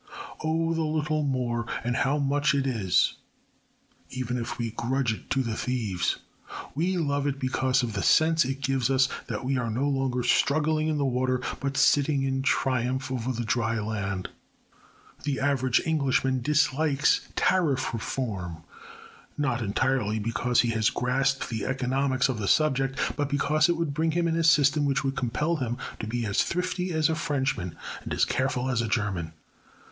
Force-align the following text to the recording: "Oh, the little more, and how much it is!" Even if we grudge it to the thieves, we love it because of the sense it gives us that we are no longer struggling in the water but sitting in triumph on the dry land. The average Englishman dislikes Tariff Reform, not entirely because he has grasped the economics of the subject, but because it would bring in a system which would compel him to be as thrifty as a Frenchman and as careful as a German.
"Oh, 0.43 0.73
the 0.73 0.81
little 0.81 1.21
more, 1.21 1.67
and 1.83 1.97
how 1.97 2.17
much 2.17 2.55
it 2.55 2.65
is!" 2.65 3.17
Even 4.09 4.35
if 4.35 4.57
we 4.57 4.71
grudge 4.71 5.13
it 5.13 5.29
to 5.29 5.43
the 5.43 5.55
thieves, 5.55 6.17
we 6.73 6.97
love 6.97 7.27
it 7.27 7.37
because 7.37 7.83
of 7.83 7.93
the 7.93 8.01
sense 8.01 8.43
it 8.43 8.61
gives 8.61 8.89
us 8.89 9.07
that 9.27 9.45
we 9.45 9.59
are 9.59 9.69
no 9.69 9.87
longer 9.87 10.23
struggling 10.23 10.87
in 10.87 10.97
the 10.97 11.05
water 11.05 11.39
but 11.59 11.77
sitting 11.77 12.23
in 12.23 12.41
triumph 12.41 13.11
on 13.11 13.35
the 13.35 13.45
dry 13.45 13.77
land. 13.79 14.29
The 15.21 15.39
average 15.39 15.79
Englishman 15.85 16.41
dislikes 16.41 17.27
Tariff 17.35 17.93
Reform, 17.93 18.63
not 19.37 19.61
entirely 19.61 20.17
because 20.17 20.61
he 20.61 20.69
has 20.69 20.89
grasped 20.89 21.47
the 21.47 21.63
economics 21.67 22.27
of 22.27 22.39
the 22.39 22.47
subject, 22.47 22.97
but 23.15 23.29
because 23.29 23.69
it 23.69 23.77
would 23.77 23.93
bring 23.93 24.13
in 24.13 24.25
a 24.29 24.43
system 24.43 24.85
which 24.85 25.03
would 25.03 25.15
compel 25.15 25.57
him 25.57 25.77
to 25.99 26.07
be 26.07 26.25
as 26.25 26.43
thrifty 26.43 26.91
as 26.91 27.07
a 27.07 27.13
Frenchman 27.13 27.75
and 28.03 28.11
as 28.11 28.25
careful 28.25 28.67
as 28.67 28.81
a 28.81 28.87
German. 28.87 29.33